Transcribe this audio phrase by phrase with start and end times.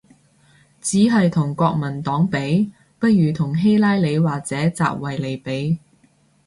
[0.81, 5.77] 只係同國民黨比？，不如同希特拉或者習維尼比